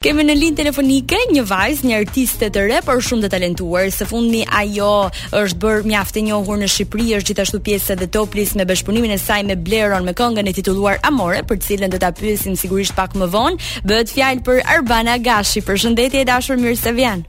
[0.00, 3.90] Kemi në linë telefonike një vajz, një artiste të re, por shumë të talentuar.
[3.92, 4.86] Së fundmi ajo
[5.36, 9.18] është bërë mjaft e njohur në Shqipëri, është gjithashtu pjesë e Toplis me bashkëpunimin e
[9.20, 13.12] saj me Bleron me këngën e titulluar Amore, për cilën do ta pyesim sigurisht pak
[13.12, 13.60] më vonë.
[13.84, 15.60] Bëhet fjalë për Arbana Gashi.
[15.68, 17.20] Përshëndetje dashur Mir Sevian.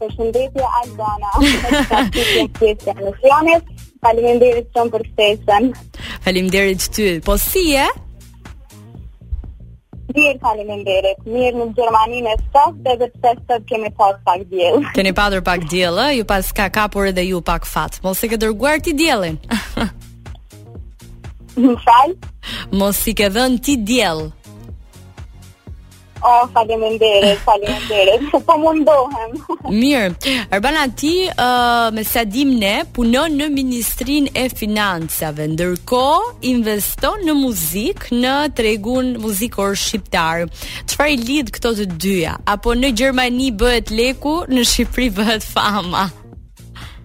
[0.00, 1.28] Përshëndetje Arbana.
[4.00, 5.64] Faleminderit shumë për festën.
[6.24, 7.18] Faleminderit ty.
[7.28, 7.84] Po si je?
[10.16, 11.20] Mirë faleminderit.
[11.28, 14.82] Mirë në Gjermani në sot, dhe dhe të sot kemi pas pak djelë.
[14.96, 18.02] Keni padur pak djelë, ju pas ka kapur edhe ju pak fatë.
[18.04, 19.38] Mos e dërguar ti djelin.
[21.60, 22.30] Më falë?
[22.72, 23.12] Mos ti
[23.76, 24.30] djelë.
[26.22, 28.20] O, oh, ndere, faleminderit.
[28.46, 29.30] Po mundohem.
[29.80, 30.10] Mirë.
[30.52, 37.38] Erbana ti, uh, me sa dim ne, punon në Ministrinë e Financave, ndërkohë investon në
[37.40, 40.44] muzikë në tregun muzikor shqiptar.
[40.92, 42.36] Çfarë i lidh këto të dyja?
[42.44, 46.10] Apo në Gjermani bëhet leku, në Shqipëri bëhet fama?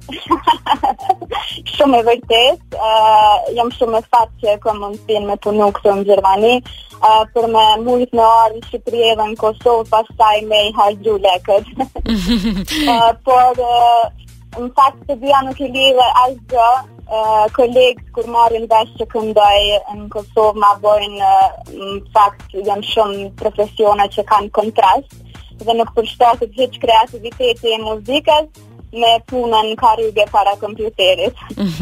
[1.75, 5.93] shumë e vërtet, uh, jam shumë e fatë që e kom pinë me punu këtu
[5.99, 6.51] në Gjermani,
[6.99, 10.73] uh, për me mujtë në orë në Shqipëri edhe në Kosovë, pas taj me i
[10.77, 11.71] hargju lekët.
[11.79, 16.69] uh, por, uh, në fakt të dhja nuk i lidhe asë gjë,
[17.05, 19.59] uh, kolegës kur marrin vesh që këndoj
[20.03, 21.33] në Kosovë ma bojnë,
[21.79, 25.17] në fakt jam shumë profesiona që kanë kontrast,
[25.65, 28.55] dhe nuk përshtatë të gjithë kreativiteti e muzikës,
[28.95, 31.35] me punën ka rrugë para kompjuterit.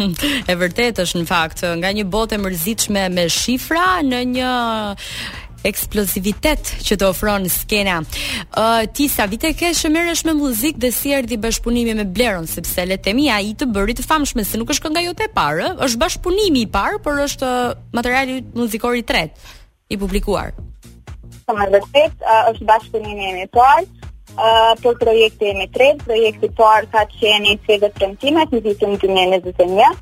[0.49, 4.51] e vërtet është në fakt, nga një botë e mërzitshme me shifra në një
[5.63, 7.99] eksplozivitet që të ofron në skena.
[8.59, 12.49] Uh, ti sa vite ke që merresh me muzikë dhe si erdi bashkëpunimi me Bleron,
[12.51, 15.29] sepse le temi a i të bëri të famshme, se nuk është kënë nga jote
[15.37, 17.47] parë, është bashkëpunimi i parë, por është
[17.95, 19.39] materiali muzikori tret
[19.87, 20.51] i publikuar.
[21.47, 22.19] Sa më vërtet,
[22.51, 24.02] është bashkëpunimi të të
[24.41, 28.97] uh, për projekte e me tret, projekte parë ka qeni të edhe premtimet në vitën
[29.03, 30.01] 2021.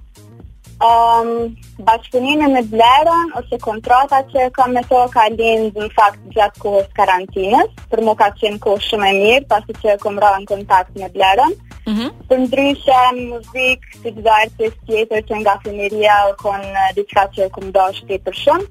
[0.81, 6.87] Um, me blerën ose kontrata që kam me to ka lindë në fakt gjatë kohës
[6.97, 10.95] karantinës, për mu ka qenë kohë shumë e mirë, pasi që kom rra në kontakt
[10.97, 11.53] me blerën.
[11.85, 12.09] Mm -hmm.
[12.29, 16.61] Për ndryshe, muzikë, si të dhe tjetër që nga femiria o kon
[16.95, 18.65] diçka që kom do shtetë për shumë,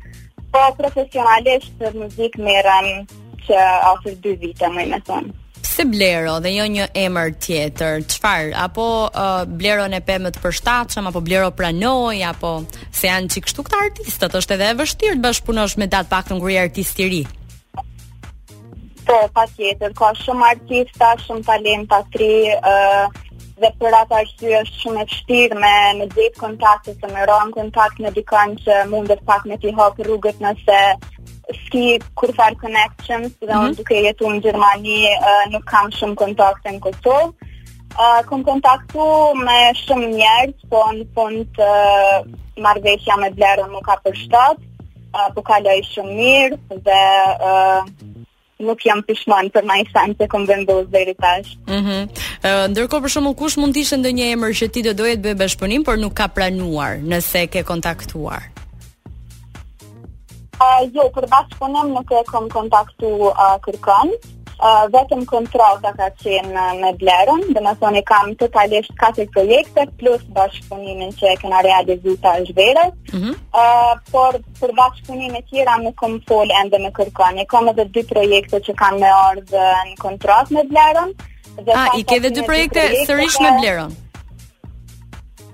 [0.52, 2.86] po profesionalisht për muzikë merem
[3.46, 3.54] që
[3.92, 5.30] ofër dy vite, më i me thonë.
[5.62, 8.04] Pse Blero dhe jo një emër tjetër?
[8.12, 8.50] Çfar?
[8.64, 12.52] Apo uh, Blero në pe më të përshtatshëm apo Blero pranoi apo
[12.94, 16.28] se janë çik këtu këta artistët, është edhe e vështirë të bashkëpunosh me datë pak
[16.30, 17.22] të ngri artist i ri.
[19.10, 24.82] Po, pa ka shumë artista, shumë talenta të ri, uh, dhe për atë arsye është
[24.84, 29.24] shumë e vështirë me me gjithë kontakte, me më rron kontakt me dikën që mundet
[29.28, 30.80] pak me ti hap rrugët nëse
[31.66, 33.76] ski kur far connections dhe mm -hmm.
[33.80, 39.06] duke jetu në Gjermani uh, nuk kam shumë kontakte në Kosovë uh, kom kontaktu
[39.46, 42.16] me shumë njerës po në fund uh,
[42.66, 44.58] marveshja me blerën më ka për shtat
[45.14, 45.40] uh, po
[45.92, 46.56] shumë mirë
[46.86, 47.02] dhe
[47.50, 47.82] uh,
[48.66, 52.00] nuk jam pishman për ma i sanë se kom vendu mm -hmm.
[52.02, 55.38] uh, ndërko për shumë kush mund tishtë ndë një emër që ti do dojet bëjë
[55.42, 58.42] bëshpunim por nuk ka pranuar nëse ke kontaktuar
[60.96, 67.44] jo, për bashkëpunim nuk e kom kontaktu uh, uh, vetëm kontrata ka qenë me blerën,
[67.54, 72.58] dhe më thoni kam totalisht 4 projekte, plus bashkëpunimin që e këna realizu të është
[72.60, 73.36] verës, mm -hmm.
[73.62, 77.84] uh, por për bashkëpunim e tjera nuk kom folë ende me kërkën, e kom edhe
[77.94, 81.10] dy projekte që kam me ardhë në kontrat me blerën,
[81.74, 83.90] A, i ke dhe dy projekte, projekte sërish me blerën?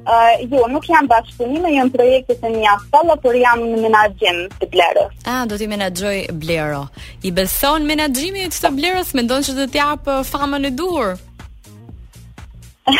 [0.06, 4.69] Uh, jo, nuk jam bashkëpunime, jam projekte të një aftalla, por jam në menagjim të
[4.71, 5.17] blerës.
[5.27, 6.84] A, do t'i menagjoj blero.
[7.27, 11.16] I beson menagjimi të të blerës, me ndonë që të për famën e duhur?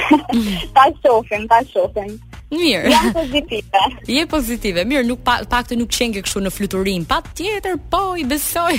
[0.75, 2.11] ta shofim, ta shofim.
[2.50, 2.91] Mirë.
[2.91, 3.87] Jam pozitive.
[4.19, 4.84] Je pozitive.
[4.91, 7.06] Mirë, nuk pa, pak të nuk qenke këshu në fluturim.
[7.11, 8.75] Pa tjetër, po, i besoj.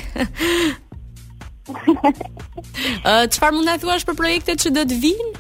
[3.08, 5.36] Qëfar uh, mund të thuash për projekte që do të vinë?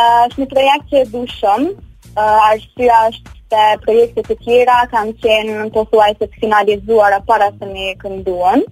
[0.00, 1.70] është një projekt që e du shumë,
[2.22, 7.20] arshtyja është se projekte të tjera kanë qenë në të thuaj se të finalizuar a
[7.30, 8.64] para se me kënduon.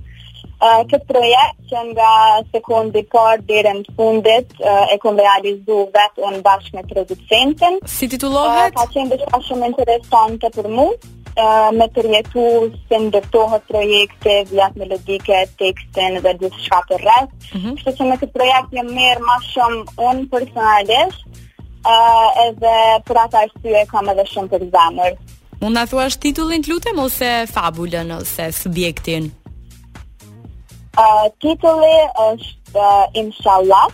[0.91, 2.11] Këtë projekt që nga
[2.55, 4.55] sekundi parë dhere në fundit
[4.93, 7.79] e kom realizu vetë unë bashkë me producentin.
[7.97, 8.73] Si titulohet?
[8.79, 10.89] Ka qenë bëshka shumë interesante për mu
[11.79, 12.45] me të rjetu
[12.89, 17.29] se ndërtohët projekte, vjat me logike, tekstin dhe gjithë shka për rrës.
[17.55, 17.69] Mhm.
[17.69, 17.95] Mm -hmm.
[17.97, 23.69] që me këtë projekt jë mirë ma shumë unë personalisht, uh, edhe për ata është
[23.83, 25.13] e kam edhe shumë për zamër.
[25.61, 29.33] Unë në thua është titullin të lutem ose fabulën ose subjektin?
[30.99, 31.97] Uh, titulli
[32.31, 33.87] është uh, Inshallah.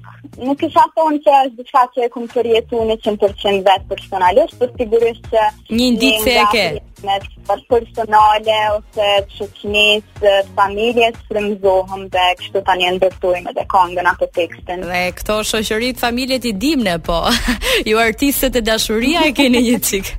[0.47, 4.57] nuk e thonë se as di çka që kam të rjetu në 100% vetë personalisht
[4.59, 5.47] për sigurisht që...
[5.79, 6.65] një ditë që e ke
[7.07, 9.07] me të personale ose
[9.37, 10.25] të kinis
[10.59, 16.45] familjes from zo home back që tani ndërtojmë atë apo tekstin dhe këto shoqëritë familjet
[16.45, 17.21] i dimë po
[17.89, 20.13] ju artistët e dashuria e keni një çik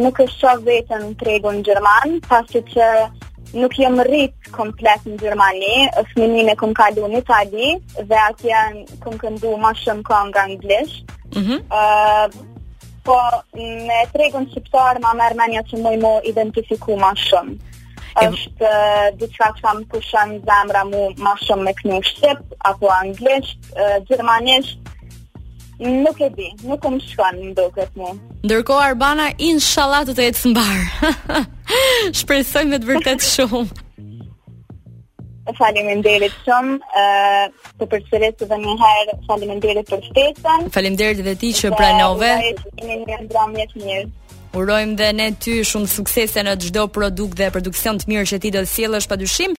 [0.00, 2.92] nuk e shoh veten tregun gjerman, pasi që
[3.52, 7.70] nuk jam rrit komplet në Gjermani, është më kum me këm kalu në Itali,
[8.08, 10.86] dhe atë janë këm këndu ma shumë ka nga Ëh.
[11.38, 11.60] Mm -hmm.
[11.78, 12.26] uh,
[13.04, 13.16] po,
[13.86, 17.54] me tregun shqiptar, ma merr menja që mëj mo identifiku ma shumë.
[18.30, 18.64] është
[19.20, 24.78] diçka që kam pushën zemra mu ma shumë me këmë shqipt, apo anglisht, uh, gjermanisht,
[26.04, 28.08] Nuk e di, nuk më shkon në më.
[28.44, 30.58] Ndërkohë Arbana, inshallah të të jetë të
[32.18, 33.60] Shpresoj me të vërtet shumë.
[35.58, 40.68] Faleminderit shumë, ë të përsëris edhe një herë faleminderit për festën.
[40.76, 42.30] Faleminderit edhe ti që pranove.
[44.50, 48.54] Urojmë dhe ne ty shumë suksese në çdo produkt dhe produksion të mirë që ti
[48.56, 49.48] do të sjellësh padyshim.